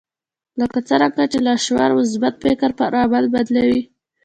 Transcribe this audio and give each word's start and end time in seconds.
لکه 0.59 0.79
څرنګه 0.87 1.23
چې 1.31 1.37
لاشعور 1.45 1.91
مثبت 1.99 2.33
فکر 2.43 2.69
پر 2.79 2.91
عمل 3.01 3.25
بدلوي 3.33 3.81